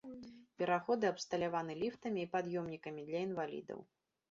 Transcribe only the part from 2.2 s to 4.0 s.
і пад'ёмнікамі для інвалідаў.